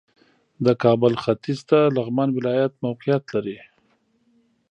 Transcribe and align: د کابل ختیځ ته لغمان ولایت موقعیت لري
د 0.65 0.67
کابل 0.83 1.13
ختیځ 1.23 1.59
ته 1.69 1.79
لغمان 1.95 2.29
ولایت 2.37 2.73
موقعیت 2.85 3.23
لري 3.33 3.57